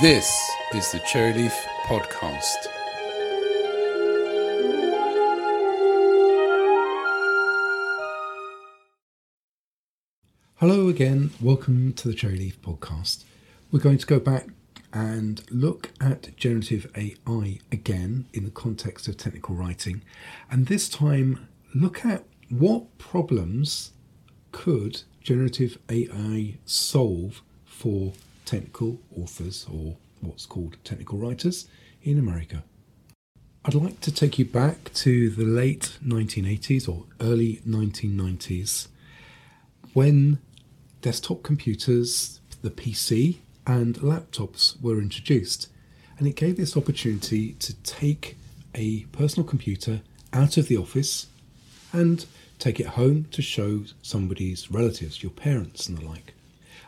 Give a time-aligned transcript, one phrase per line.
[0.00, 1.52] This is the Cherryleaf
[1.84, 2.66] Podcast.
[10.56, 13.24] Hello again, welcome to the Cherryleaf Podcast.
[13.70, 14.48] We're going to go back
[14.92, 20.02] and look at generative AI again in the context of technical writing,
[20.50, 23.92] and this time look at what problems
[24.52, 28.14] could generative AI solve for
[28.52, 31.68] technical authors or what's called technical writers
[32.02, 32.62] in America.
[33.64, 38.88] I'd like to take you back to the late 1980s or early 1990s
[39.94, 40.38] when
[41.00, 45.68] desktop computers, the PC, and laptops were introduced.
[46.18, 48.36] And it gave this opportunity to take
[48.74, 50.02] a personal computer
[50.34, 51.28] out of the office
[51.90, 52.26] and
[52.58, 56.34] take it home to show somebody's relatives, your parents, and the like.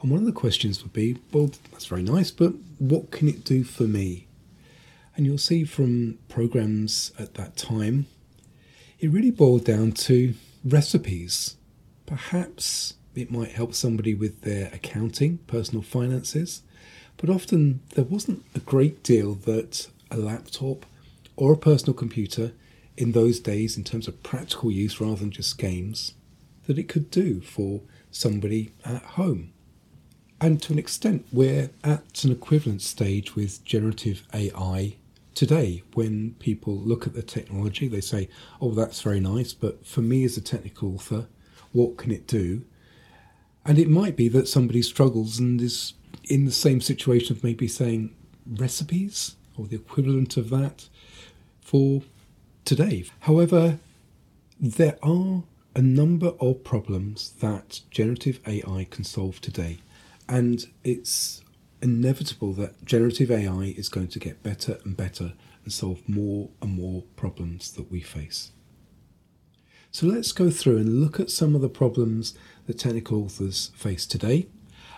[0.00, 3.44] And one of the questions would be, well, that's very nice, but what can it
[3.44, 4.26] do for me?
[5.16, 8.06] And you'll see from programs at that time,
[8.98, 10.34] it really boiled down to
[10.64, 11.56] recipes.
[12.06, 16.62] Perhaps it might help somebody with their accounting, personal finances,
[17.16, 20.86] but often there wasn't a great deal that a laptop
[21.36, 22.52] or a personal computer
[22.96, 26.14] in those days, in terms of practical use rather than just games,
[26.66, 29.52] that it could do for somebody at home.
[30.40, 34.96] And to an extent, we're at an equivalent stage with generative AI
[35.34, 35.82] today.
[35.92, 38.30] When people look at the technology, they say,
[38.60, 41.26] oh, that's very nice, but for me as a technical author,
[41.72, 42.64] what can it do?
[43.66, 45.92] And it might be that somebody struggles and is
[46.24, 48.14] in the same situation of maybe saying
[48.46, 50.88] recipes or the equivalent of that
[51.60, 52.02] for
[52.64, 53.04] today.
[53.20, 53.78] However,
[54.58, 55.42] there are
[55.76, 59.78] a number of problems that generative AI can solve today.
[60.30, 61.42] And it's
[61.82, 65.32] inevitable that generative AI is going to get better and better
[65.64, 68.52] and solve more and more problems that we face.
[69.90, 72.34] So let's go through and look at some of the problems
[72.68, 74.46] that technical authors face today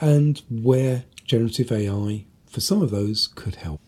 [0.00, 3.80] and where generative AI, for some of those, could help.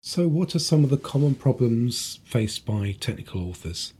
[0.00, 3.92] So, what are some of the common problems faced by technical authors?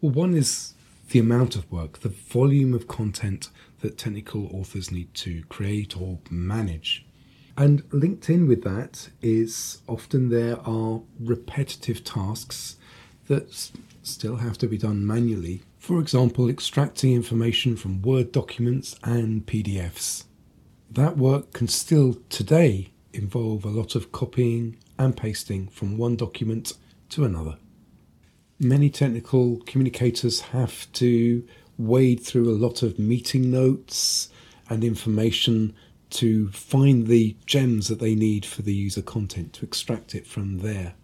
[0.00, 0.74] Well, one is
[1.10, 6.18] the amount of work, the volume of content that technical authors need to create or
[6.30, 7.06] manage.
[7.56, 12.76] And linked in with that is often there are repetitive tasks
[13.26, 13.70] that
[14.02, 15.62] still have to be done manually.
[15.78, 20.24] For example, extracting information from Word documents and PDFs.
[20.90, 26.74] That work can still today involve a lot of copying and pasting from one document
[27.10, 27.58] to another
[28.58, 31.46] many technical communicators have to
[31.76, 34.30] wade through a lot of meeting notes
[34.68, 35.74] and information
[36.10, 40.58] to find the gems that they need for the user content to extract it from
[40.58, 40.94] there.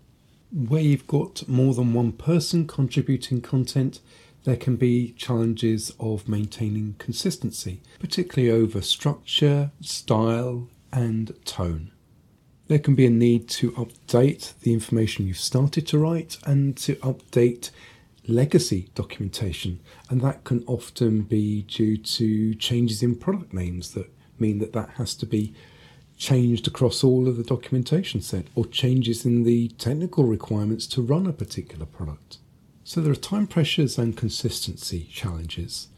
[0.51, 4.01] Where you've got more than one person contributing content,
[4.45, 11.91] there can be challenges of maintaining consistency, particularly over structure, style, and tone
[12.67, 16.95] there can be a need to update the information you've started to write and to
[16.97, 17.71] update
[18.27, 19.81] legacy documentation.
[20.09, 24.91] And that can often be due to changes in product names that mean that that
[24.91, 25.55] has to be
[26.17, 31.27] changed across all of the documentation set or changes in the technical requirements to run
[31.27, 32.39] a particular product.
[32.85, 35.89] So there are time pressures and consistency challenges.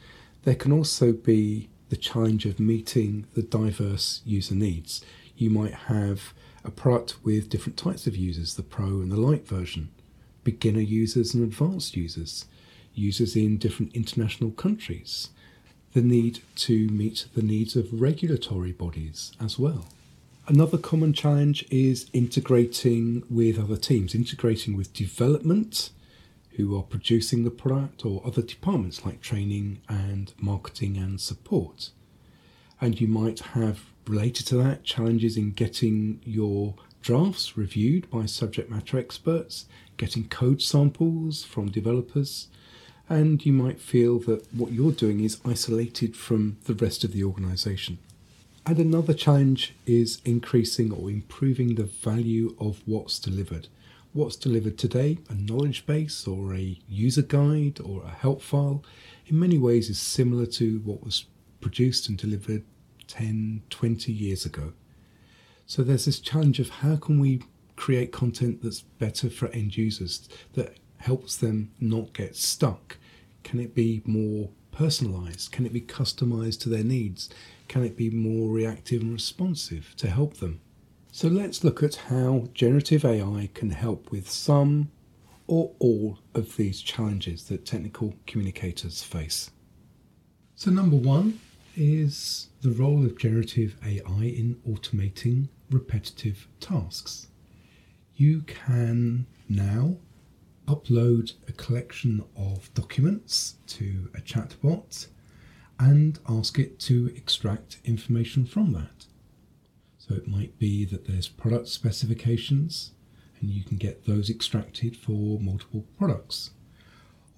[0.45, 5.05] There can also be the challenge of meeting the diverse user needs.
[5.37, 6.33] You might have
[6.67, 9.91] a product with different types of users the Pro and the light version,
[10.45, 12.47] beginner users and advanced users,
[12.95, 15.31] users in different international countries,
[15.93, 19.87] the need to meet the needs of regulatory bodies as well.
[20.49, 25.91] Another common challenge is integrating with other teams, integrating with development,
[26.53, 31.91] who are producing the product, or other departments like training and marketing and support.
[32.81, 38.71] And you might have related to that, challenges in getting your drafts reviewed by subject
[38.71, 39.67] matter experts,
[39.97, 42.49] getting code samples from developers,
[43.09, 47.23] and you might feel that what you're doing is isolated from the rest of the
[47.23, 47.99] organization.
[48.67, 53.69] And another challenge is increasing or improving the value of what's delivered.
[54.13, 58.83] What's delivered today, a knowledge base or a user guide or a help file,
[59.27, 61.27] in many ways is similar to what was
[61.67, 62.63] produced and delivered
[63.09, 64.73] 10, 20 years ago.
[65.67, 67.43] So there's this challenge of how can we
[67.75, 72.99] create content that's better for end users, that helps them not get stuck?
[73.43, 75.51] Can it be more personalized?
[75.51, 77.31] Can it be customized to their needs?
[77.67, 80.61] Can it be more reactive and responsive to help them?
[81.11, 84.93] So let's look at how generative AI can help with some
[85.49, 89.51] or all of these challenges that technical communicators face.
[90.55, 91.39] So, number one
[91.77, 97.29] is the role of generative AI in automating repetitive tasks.
[98.15, 99.99] You can now
[100.67, 105.07] upload a collection of documents to a chatbot
[105.79, 109.07] and ask it to extract information from that.
[109.99, 112.93] So it might be that there's product specifications
[113.41, 116.51] and you can get those extracted for multiple products.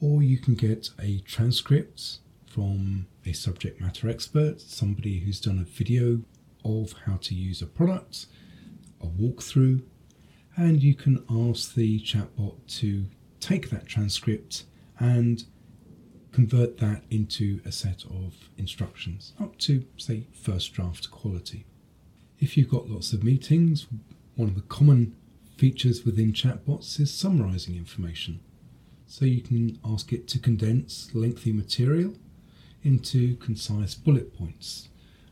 [0.01, 5.65] Or you can get a transcript from a subject matter expert, somebody who's done a
[5.65, 6.23] video
[6.65, 8.27] of how to use a product,
[9.01, 9.83] a walkthrough,
[10.57, 13.07] and you can ask the chatbot to
[13.41, 14.65] take that transcript
[14.99, 15.45] and
[16.33, 21.65] convert that into a set of instructions up to, say, first draft quality.
[22.41, 23.87] If you've got lots of meetings,
[24.37, 25.17] one of the common
[25.57, 28.41] features within chatbots is summarizing information.
[29.07, 32.15] So you can ask it to condense lengthy material
[32.83, 34.89] into concise bullet points,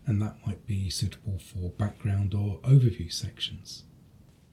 [0.06, 3.84] and that might be suitable for background or overview sections.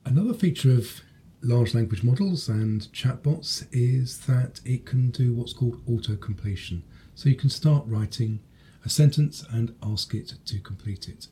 [0.05, 1.01] Another feature of
[1.41, 6.83] large language models and chatbots is that it can do what's called auto completion.
[7.15, 8.39] So you can start writing
[8.85, 11.27] a sentence and ask it to complete it.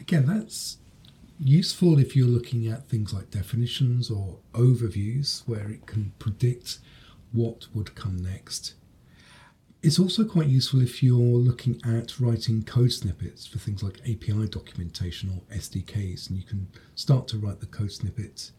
[0.00, 0.78] Again, that's
[1.38, 6.78] useful if you're looking at things like definitions or overviews where it can predict
[7.32, 8.74] what would come next.
[9.84, 14.48] It's also quite useful if you're looking at writing code snippets for things like API
[14.48, 18.50] documentation or SDKs, and you can start to write the code snippet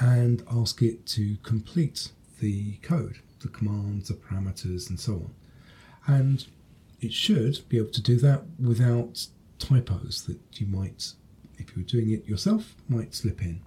[0.00, 2.10] and ask it to complete
[2.40, 5.34] the code, the commands, the parameters, and so on.
[6.08, 6.44] And
[7.00, 9.24] it should be able to do that without
[9.60, 11.12] typos that you might,
[11.58, 13.62] if you were doing it yourself, might slip in.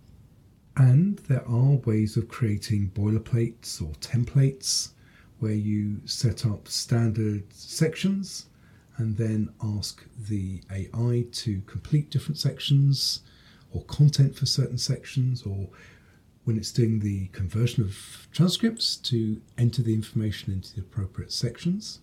[0.75, 4.89] And there are ways of creating boilerplates or templates
[5.39, 8.45] where you set up standard sections
[8.97, 13.21] and then ask the AI to complete different sections
[13.71, 15.69] or content for certain sections or
[16.43, 21.99] when it's doing the conversion of transcripts to enter the information into the appropriate sections.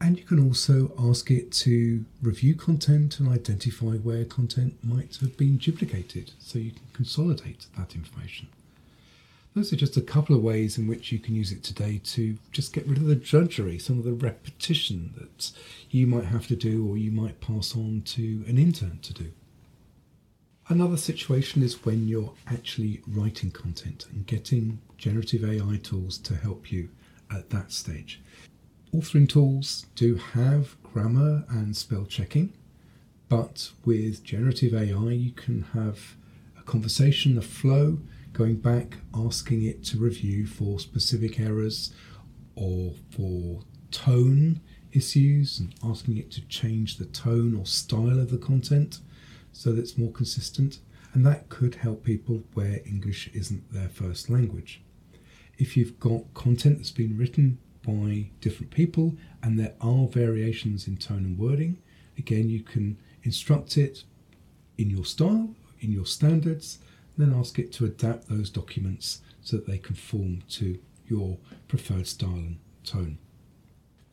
[0.00, 5.36] And you can also ask it to review content and identify where content might have
[5.36, 8.48] been duplicated so you can consolidate that information.
[9.54, 12.36] Those are just a couple of ways in which you can use it today to
[12.50, 15.52] just get rid of the drudgery, some of the repetition that
[15.90, 19.32] you might have to do or you might pass on to an intern to do.
[20.68, 26.72] Another situation is when you're actually writing content and getting generative AI tools to help
[26.72, 26.88] you
[27.30, 28.20] at that stage
[28.94, 32.52] authoring tools do have grammar and spell checking,
[33.28, 36.14] but with generative AI, you can have
[36.56, 37.98] a conversation, a flow,
[38.34, 41.94] going back, asking it to review for specific errors
[42.56, 44.60] or for tone
[44.92, 48.98] issues, and asking it to change the tone or style of the content
[49.52, 50.80] so that it's more consistent.
[51.14, 54.82] And that could help people where English isn't their first language.
[55.56, 60.96] If you've got content that's been written by different people, and there are variations in
[60.96, 61.78] tone and wording.
[62.18, 64.02] Again, you can instruct it
[64.76, 66.78] in your style, in your standards,
[67.16, 72.30] then ask it to adapt those documents so that they conform to your preferred style
[72.30, 73.18] and tone.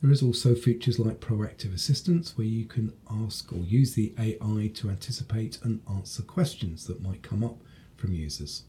[0.02, 4.72] There is also features like proactive assistance where you can ask or use the AI
[4.74, 7.58] to anticipate and answer questions that might come up
[7.98, 8.64] from users.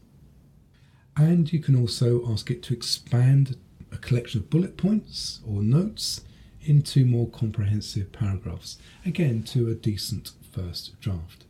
[1.17, 3.57] And you can also ask it to expand
[3.91, 6.21] a collection of bullet points or notes
[6.61, 11.45] into more comprehensive paragraphs, again to a decent first draft.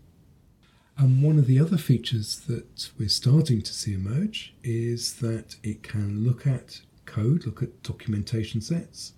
[0.97, 5.81] And one of the other features that we're starting to see emerge is that it
[5.81, 9.13] can look at code, look at documentation sets,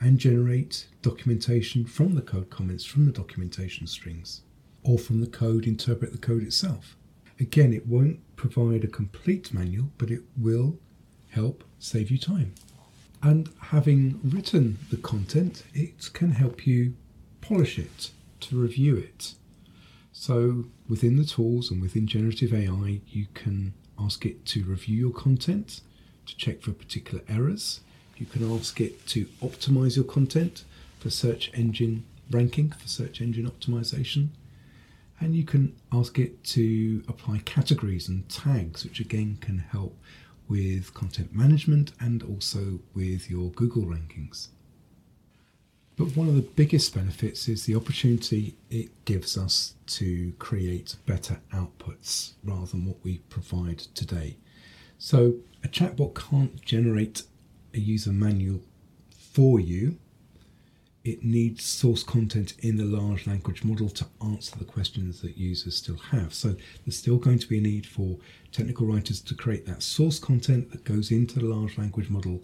[0.00, 4.42] and generate documentation from the code comments, from the documentation strings,
[4.82, 6.96] or from the code, interpret the code itself.
[7.38, 10.78] Again, it won't provide a complete manual, but it will
[11.30, 12.54] help save you time.
[13.22, 16.94] And having written the content, it can help you
[17.40, 19.34] polish it, to review it.
[20.20, 25.12] So within the tools and within generative AI, you can ask it to review your
[25.12, 25.80] content,
[26.26, 27.82] to check for particular errors.
[28.16, 30.64] You can ask it to optimize your content
[30.98, 34.30] for search engine ranking, for search engine optimization.
[35.20, 39.96] And you can ask it to apply categories and tags, which again can help
[40.48, 44.48] with content management and also with your Google rankings.
[45.98, 51.40] But one of the biggest benefits is the opportunity it gives us to create better
[51.52, 54.36] outputs rather than what we provide today.
[54.96, 57.24] So, a chatbot can't generate
[57.74, 58.60] a user manual
[59.10, 59.98] for you.
[61.02, 65.74] It needs source content in the large language model to answer the questions that users
[65.74, 66.32] still have.
[66.32, 68.18] So, there's still going to be a need for
[68.52, 72.40] technical writers to create that source content that goes into the large language model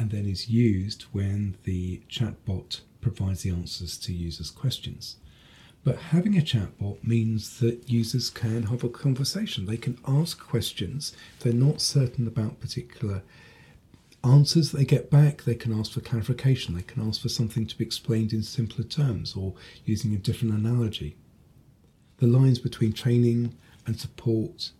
[0.00, 5.16] and then is used when the chatbot provides the answers to users' questions.
[5.84, 9.66] But having a chatbot means that users can have a conversation.
[9.66, 11.12] They can ask questions.
[11.36, 13.22] If they're not certain about particular
[14.24, 16.74] answers they get back, they can ask for clarification.
[16.74, 19.52] They can ask for something to be explained in simpler terms or
[19.84, 21.14] using a different analogy.
[22.16, 23.54] The lines between training
[23.86, 24.70] and support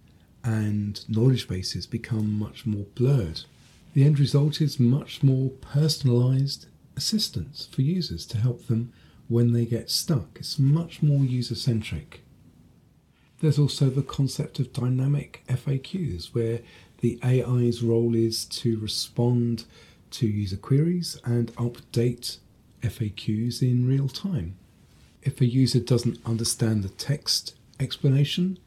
[0.42, 3.42] and knowledge bases become much more blurred
[3.92, 6.66] the end result is much more personalized
[6.96, 8.92] assistance for users to help them
[9.28, 10.36] when they get stuck.
[10.36, 12.22] It's much more user centric.
[13.40, 16.60] There's also the concept of dynamic FAQs, where
[17.00, 19.64] the AI's role is to respond
[20.10, 22.38] to user queries and update
[22.82, 24.56] FAQs in real time.
[25.22, 28.58] If a user doesn't understand the text explanation,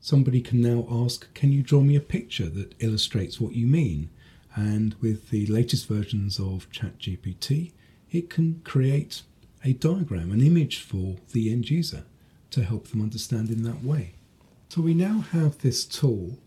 [0.00, 4.10] somebody can now ask, Can you draw me a picture that illustrates what you mean?
[4.54, 7.72] And with the latest versions of ChatGPT,
[8.10, 9.22] it can create
[9.64, 12.04] a diagram, an image for the end user
[12.50, 14.14] to help them understand in that way.
[14.68, 16.38] So we now have this tool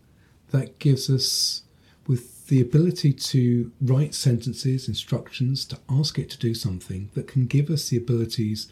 [0.50, 1.62] that gives us
[2.06, 7.46] with the ability to write sentences, instructions, to ask it to do something that can
[7.46, 8.68] give us the abilities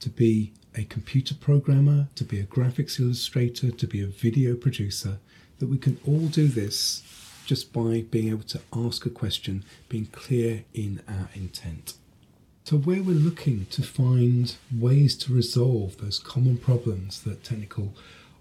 [0.00, 5.18] to be a computer programmer, to be a graphics illustrator, to be a video producer,
[5.58, 7.02] that we can all do this
[7.48, 11.94] just by being able to ask a question, being clear in our intent.
[12.64, 17.94] So, where we're looking to find ways to resolve those common problems that technical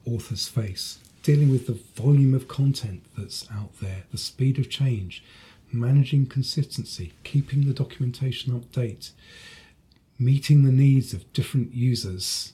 [0.06, 5.24] authors face, dealing with the volume of content that's out there, the speed of change,
[5.72, 9.12] managing consistency, keeping the documentation up to date,
[10.20, 12.52] meeting the needs of different users,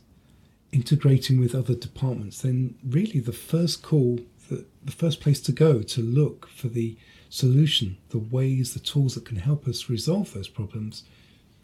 [0.71, 4.19] integrating with other departments, then really the first call
[4.49, 6.97] the, the first place to go to look for the
[7.29, 11.03] solution, the ways, the tools that can help us resolve those problems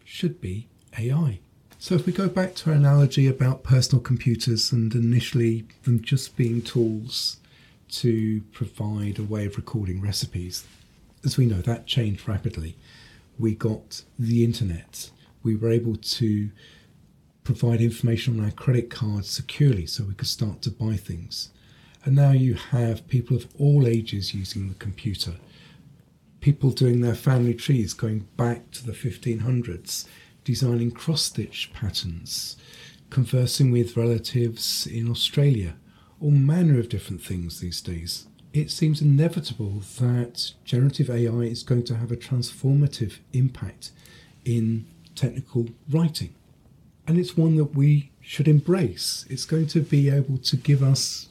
[0.04, 0.68] should be
[0.98, 1.40] AI.
[1.78, 6.36] So, if we go back to our analogy about personal computers and initially them just
[6.36, 7.38] being tools
[7.92, 10.66] to provide a way of recording recipes,
[11.24, 12.76] as we know, that changed rapidly.
[13.38, 15.10] We got the internet,
[15.44, 16.50] we were able to
[17.44, 21.50] provide information on our credit cards securely so we could start to buy things.
[22.06, 25.34] And now you have people of all ages using the computer.
[26.40, 30.06] People doing their family trees going back to the 1500s,
[30.46, 32.56] designing cross stitch patterns,
[33.10, 35.76] conversing with relatives in Australia,
[36.22, 38.28] all manner of different things these days.
[38.54, 43.92] It seems inevitable that generative AI is going to have a transformative impact
[44.46, 46.34] in technical writing.
[47.06, 49.26] And it's one that we should embrace.
[49.30, 51.30] It's going to be able to give us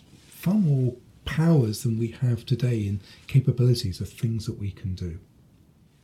[0.49, 0.95] far more
[1.27, 5.19] powers than we have today in capabilities of things that we can do.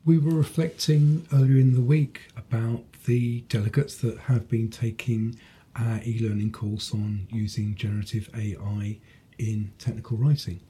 [0.04, 5.38] We were reflecting earlier in the week about the delegates that have been taking
[5.74, 8.98] our e learning course on using generative AI
[9.38, 10.60] in technical writing.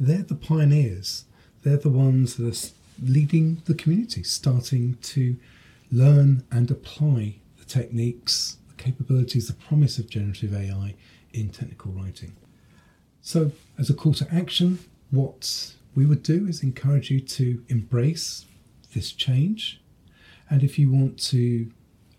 [0.00, 1.26] They're the pioneers,
[1.62, 2.70] they're the ones that are
[3.04, 5.36] leading the community, starting to
[5.92, 10.94] learn and apply the techniques, the capabilities, the promise of generative AI
[11.34, 12.34] in technical writing.
[13.28, 14.78] So, as a call to action,
[15.10, 18.46] what we would do is encourage you to embrace
[18.94, 19.82] this change.
[20.48, 21.70] And if you want to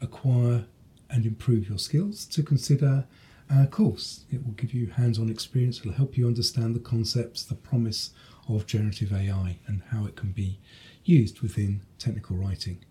[0.02, 0.66] acquire
[1.10, 3.08] and improve your skills, to consider
[3.50, 4.26] our course.
[4.30, 7.56] It will give you hands on experience, it will help you understand the concepts, the
[7.56, 8.12] promise
[8.48, 10.60] of generative AI, and how it can be
[11.06, 12.86] used within technical writing.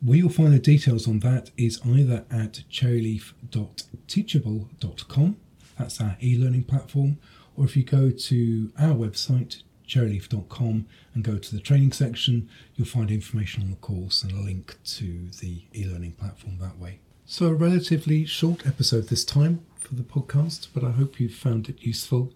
[0.00, 5.36] Where you'll find the details on that is either at cherryleaf.teachable.com
[5.80, 7.18] that's our e learning platform.
[7.56, 12.86] Or if you go to our website, cherryleaf.com, and go to the training section, you'll
[12.86, 17.00] find information on the course and a link to the e learning platform that way.
[17.26, 21.68] So, a relatively short episode this time for the podcast, but I hope you found
[21.68, 22.32] it useful.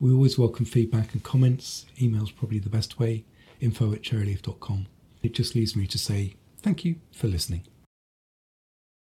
[0.00, 1.86] We always welcome feedback and comments.
[2.00, 3.24] Email's probably the best way
[3.60, 4.86] info at cherryleaf.com.
[5.22, 7.62] It just leaves me to say thank you for listening.